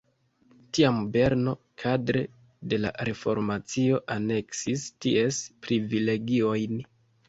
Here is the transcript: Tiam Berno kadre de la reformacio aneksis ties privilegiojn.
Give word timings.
Tiam 0.77 0.95
Berno 1.15 1.53
kadre 1.83 2.25
de 2.73 2.81
la 2.87 2.95
reformacio 3.11 4.03
aneksis 4.19 4.91
ties 5.07 5.47
privilegiojn. 5.71 6.87